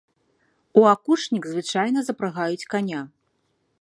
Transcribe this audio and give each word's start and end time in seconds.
У 0.79 0.87
акучнік 0.93 1.43
звычайна 1.51 1.99
запрагаюць 2.09 2.67
каня. 2.73 3.01